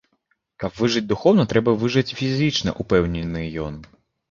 [0.63, 3.81] Каб выжыць духоўна, трэба выжыць фізічна, упэўнены ён.